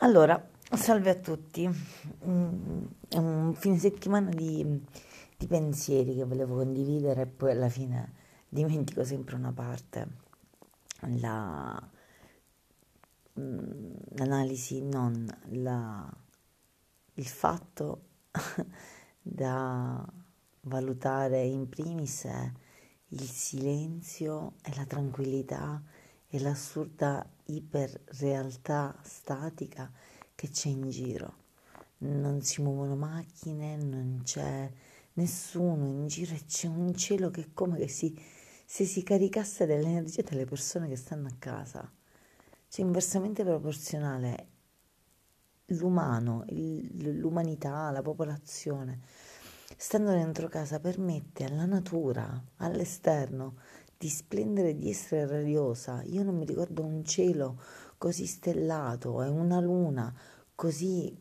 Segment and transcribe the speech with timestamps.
[0.00, 0.40] Allora,
[0.76, 1.68] salve a tutti.
[2.24, 4.64] Mm, È un fine settimana di,
[5.36, 8.12] di pensieri che volevo condividere e poi alla fine
[8.48, 10.06] dimentico sempre una parte.
[11.18, 11.90] La,
[13.40, 16.08] mm, l'analisi, non la,
[17.14, 18.02] il fatto
[19.20, 20.06] da
[20.62, 22.52] valutare in primis è
[23.08, 25.82] il silenzio e la tranquillità
[26.30, 29.90] e l'assurda iperrealtà statica
[30.34, 31.46] che c'è in giro.
[31.98, 34.70] Non si muovono macchine, non c'è
[35.14, 38.16] nessuno in giro e c'è un cielo che è come che si,
[38.64, 41.90] se si caricasse dell'energia delle persone che stanno a casa.
[42.68, 44.46] Cioè inversamente proporzionale
[45.66, 49.00] l'umano, il- l'umanità, la popolazione,
[49.76, 53.56] stando dentro casa permette alla natura, all'esterno,
[53.98, 56.02] di splendere, di essere radiosa.
[56.04, 57.60] Io non mi ricordo un cielo
[57.98, 60.14] così stellato e una luna
[60.54, 61.14] così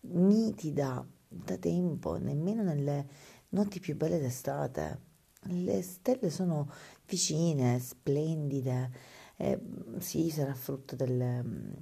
[0.00, 3.06] nitida da tempo, nemmeno nelle
[3.50, 5.04] notti più belle d'estate.
[5.42, 6.68] Le stelle sono
[7.06, 8.90] vicine, splendide.
[9.36, 9.60] Eh,
[9.98, 11.72] sì, sarà frutto delle mm,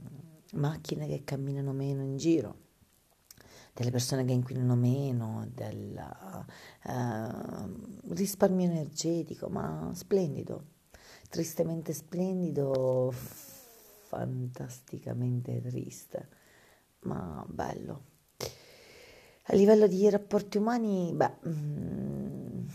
[0.54, 2.56] macchine che camminano meno in giro,
[3.74, 5.98] delle persone che inquinano meno, del
[6.86, 10.66] eh, risparmio energetico, ma splendido,
[11.28, 13.12] tristemente splendido,
[14.06, 16.28] fantasticamente triste,
[17.00, 18.12] ma bello.
[19.48, 22.66] A livello di rapporti umani, beh, mm,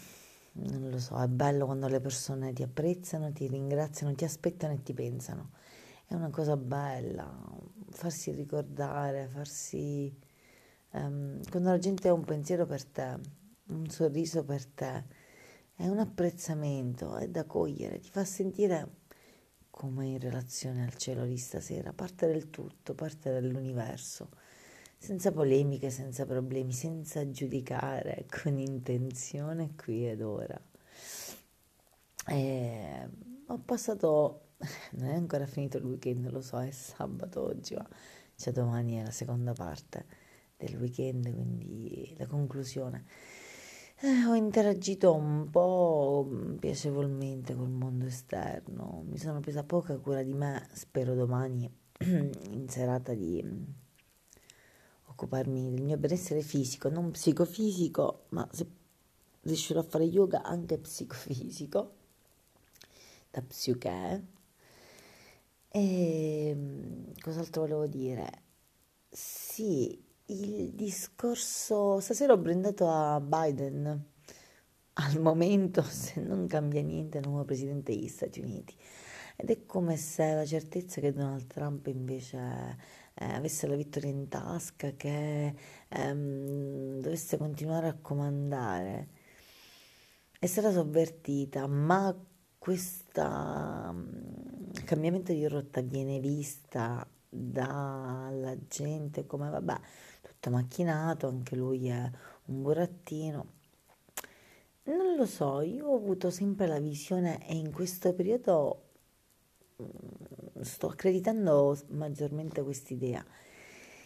[0.51, 4.83] non lo so, è bello quando le persone ti apprezzano, ti ringraziano, ti aspettano e
[4.83, 5.51] ti pensano.
[6.05, 7.31] È una cosa bella,
[7.89, 10.27] farsi ricordare, farsi...
[10.91, 13.19] ehm, quando la gente ha un pensiero per te,
[13.67, 15.05] un sorriso per te,
[15.75, 18.97] è un apprezzamento, è da cogliere, ti fa sentire
[19.69, 24.29] come in relazione al cielo di stasera, parte del tutto, parte dell'universo,
[24.97, 30.59] senza polemiche, senza problemi, senza giudicare, con intenzione qui ed ora.
[32.27, 33.09] E
[33.47, 34.41] ho passato,
[34.97, 37.87] non è ancora finito il weekend, lo so, è sabato oggi, ma
[38.35, 40.27] cioè domani è la seconda parte
[40.59, 43.05] del weekend, quindi la conclusione.
[44.01, 50.21] Eh, ho interagito un po' mm, piacevolmente col mondo esterno, mi sono presa poca cura
[50.23, 53.63] di me, spero domani in serata di mm,
[55.07, 58.67] occuparmi del mio benessere fisico, non psicofisico, ma se
[59.41, 61.95] riuscirò a fare yoga anche psicofisico,
[63.31, 64.23] da psiche.
[65.71, 68.43] E mm, cos'altro volevo dire?
[69.09, 71.99] Sì, il discorso...
[71.99, 74.05] Stasera ho brindato a Biden,
[74.93, 78.75] al momento, se non cambia niente, nuovo presidente degli Stati Uniti.
[79.35, 82.77] Ed è come se la certezza che Donald Trump invece
[83.13, 85.53] eh, avesse la vittoria in tasca, che
[85.87, 89.07] ehm, dovesse continuare a comandare,
[90.39, 92.15] è stata sovvertita, ma
[92.57, 93.21] questo
[94.83, 99.79] cambiamento di rotta viene vista dalla gente come vabbè,
[100.21, 102.11] tutto macchinato, anche lui è
[102.45, 103.57] un burattino.
[104.83, 108.83] Non lo so, io ho avuto sempre la visione e in questo periodo
[109.81, 113.23] mm, sto accreditando maggiormente quest'idea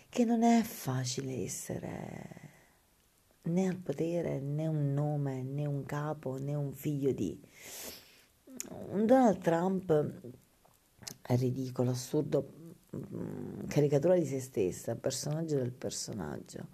[0.09, 2.51] che non è facile essere
[3.43, 7.39] né al potere né un nome né un capo né un figlio di
[8.91, 10.11] un Donald Trump
[11.21, 12.47] è ridicolo, assurdo,
[13.67, 16.67] caricatura di se stessa, personaggio del personaggio.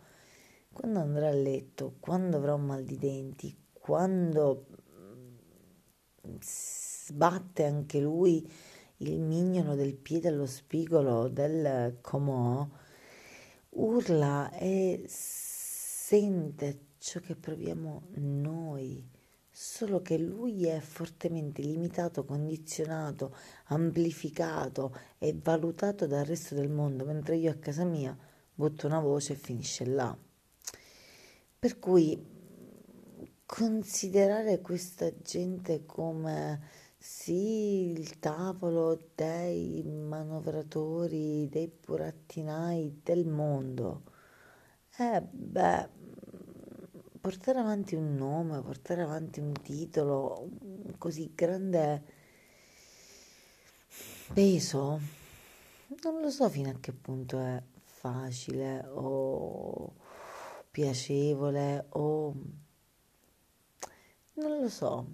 [0.72, 4.66] Quando andrà a letto, quando avrà un mal di denti, quando
[6.28, 8.50] mm, sbatte anche lui
[8.98, 12.68] il mignolo del piede allo spigolo del comò,
[13.70, 19.08] urla e sente ciò che proviamo noi,
[19.62, 27.36] solo che lui è fortemente limitato, condizionato, amplificato e valutato dal resto del mondo, mentre
[27.36, 28.18] io a casa mia
[28.54, 30.18] butto una voce e finisce là.
[31.60, 32.18] Per cui
[33.46, 36.62] considerare questa gente come
[36.98, 44.04] sì, il tavolo dei manovratori, dei burattinai del mondo.
[44.98, 45.90] Eh, beh,
[47.20, 52.04] portare avanti un nome, portare avanti un titolo, un così grande
[54.34, 55.00] peso,
[56.04, 59.94] non lo so fino a che punto è facile o
[60.72, 62.34] piacevole o
[64.34, 65.06] non lo so.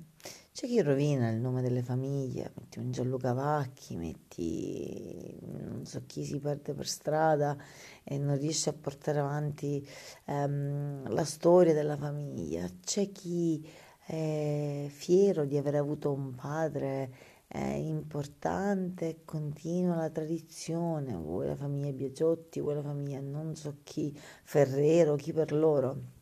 [0.56, 6.24] C'è chi rovina il nome delle famiglie, metti un Gianluca Vacchi, metti non so chi
[6.24, 7.58] si perde per strada
[8.06, 9.86] e non riesce a portare avanti
[10.24, 13.68] ehm, la storia della famiglia, c'è chi
[14.06, 17.12] è fiero di aver avuto un padre
[17.50, 24.18] eh, importante, continua la tradizione, vuoi la famiglia Biagiotti, vuoi la famiglia non so chi,
[24.46, 26.15] Ferrero, chi per loro.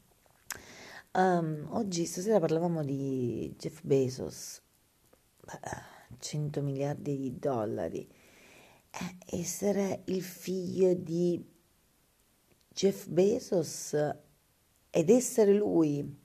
[1.16, 4.60] Um, oggi, stasera parlavamo di Jeff Bezos,
[6.18, 8.08] 100 miliardi di dollari.
[8.90, 11.40] Eh, essere il figlio di
[12.68, 13.94] Jeff Bezos
[14.90, 16.20] ed essere lui,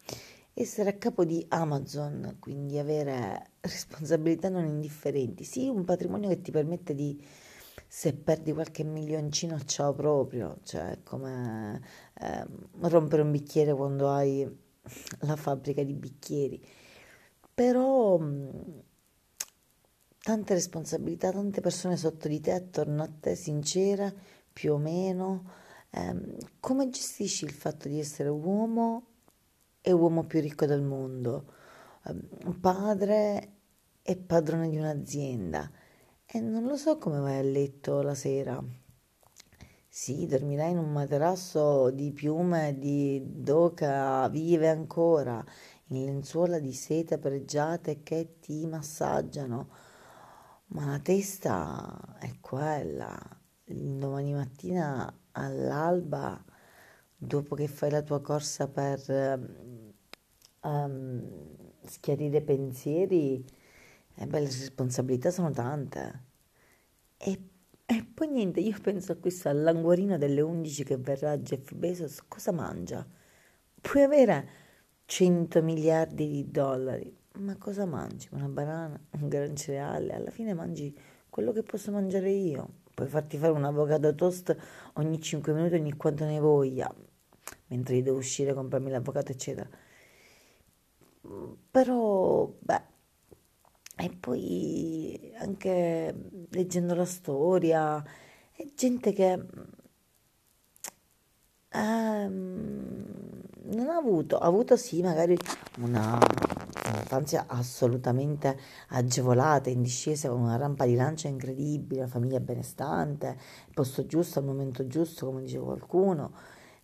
[0.54, 6.50] essere a capo di Amazon, quindi avere responsabilità non indifferenti, sì, un patrimonio che ti
[6.50, 7.22] permette di,
[7.86, 11.82] se perdi qualche milioncino, ciao proprio, cioè come
[12.14, 12.46] eh,
[12.80, 14.66] rompere un bicchiere quando hai
[15.20, 16.64] la fabbrica di bicchieri,
[17.52, 18.18] però
[20.20, 24.12] tante responsabilità, tante persone sotto di te, attorno a te, sincera,
[24.52, 25.50] più o meno.
[25.90, 29.06] Eh, come gestisci il fatto di essere uomo
[29.80, 31.52] e uomo più ricco del mondo?
[32.04, 32.14] Eh,
[32.60, 33.52] padre
[34.02, 35.70] e padrone di un'azienda.
[36.26, 38.62] E non lo so come vai a letto la sera.
[40.00, 45.44] Sì, dormirai in un materasso di piume di Doca vive ancora,
[45.86, 49.68] in lenzuola di seta pregiate che ti massaggiano
[50.68, 53.18] ma la testa è quella.
[53.64, 56.42] Domani mattina all'alba,
[57.16, 59.00] dopo che fai la tua corsa per
[60.62, 61.22] um,
[61.82, 63.44] schiarire pensieri,
[64.14, 66.22] eh beh, le responsabilità sono tante.
[67.16, 67.38] E,
[67.90, 72.52] e poi niente, io penso a questo all'anguarino delle 11 che verrà Jeff Bezos, cosa
[72.52, 73.06] mangia?
[73.80, 74.48] Puoi avere
[75.06, 78.28] 100 miliardi di dollari, ma cosa mangi?
[78.32, 80.12] Una banana, un gran cereale?
[80.12, 80.94] Alla fine mangi
[81.30, 82.68] quello che posso mangiare io.
[82.92, 84.54] Puoi farti fare un avocado toast
[84.94, 86.94] ogni 5 minuti, ogni quanto ne voglia,
[87.68, 89.68] mentre io devo uscire, comprarmi l'avocado, eccetera.
[91.70, 92.82] Però, beh,
[93.98, 96.14] e poi anche
[96.50, 98.02] leggendo la storia,
[98.52, 99.44] è gente che
[101.70, 105.36] ehm, non ha avuto, ha avuto sì magari
[105.78, 106.18] una
[107.08, 108.58] un'infanzia assolutamente
[108.88, 113.36] agevolata, in discesa, con una rampa di lancia incredibile, una famiglia benestante,
[113.66, 116.32] il posto giusto al momento giusto, come dice qualcuno.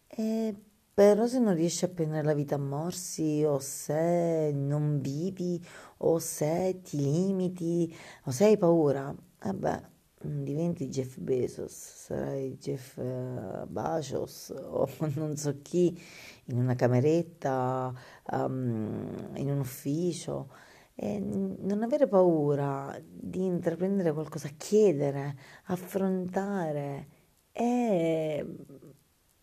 [0.07, 0.55] E
[0.95, 5.61] però se non riesci a prendere la vita a morsi o se non vivi
[5.99, 7.93] o se ti limiti
[8.25, 9.83] o se hai paura, vabbè,
[10.23, 16.01] diventi Jeff Bezos, sarai Jeff uh, Bezos o non so chi
[16.47, 17.93] in una cameretta,
[18.33, 20.51] um, in un ufficio.
[20.97, 27.09] E non avere paura di intraprendere qualcosa, chiedere, affrontare
[27.51, 28.47] e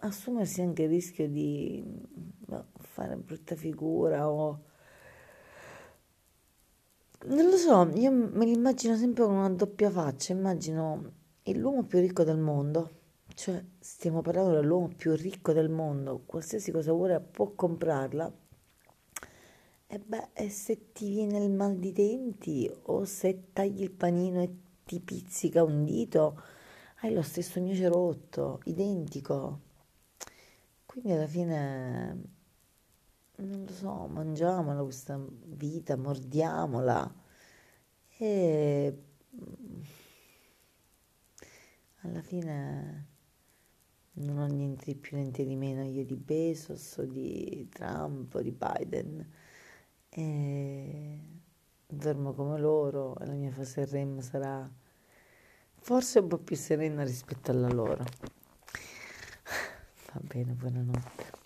[0.02, 4.64] assumersi anche il rischio di boh, fare brutta figura o
[7.24, 11.14] non lo so, io me li immagino sempre con una doppia faccia, immagino
[11.44, 12.90] l'uomo più ricco del mondo,
[13.36, 18.34] cioè stiamo parlando dell'uomo più ricco del mondo, qualsiasi cosa vuole può comprarla,
[19.86, 24.42] e beh, e se ti viene il mal di denti o se tagli il panino
[24.42, 24.50] e
[24.84, 26.42] ti pizzica un dito,
[27.02, 29.70] hai lo stesso mio cerotto, identico.
[30.92, 32.22] Quindi alla fine
[33.38, 37.16] non lo so, mangiamola questa vita, mordiamola
[38.18, 39.04] e
[42.02, 43.08] alla fine
[44.16, 48.42] non ho niente di più niente di meno io di Bezos o di Trump o
[48.42, 49.32] di Biden
[50.10, 51.20] e
[51.88, 54.70] dormo come loro e la mia fase REM sarà
[55.76, 58.04] forse un po' più serena rispetto alla loro
[60.14, 61.41] va bene buonanotte